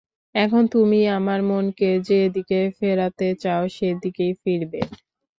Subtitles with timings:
[0.35, 4.81] এখন তুমি আমার মনকে যে দিকে ফেরাতে চাও সেই দিকেই ফিরবে।